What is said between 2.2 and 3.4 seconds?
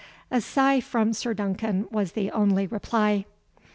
only reply.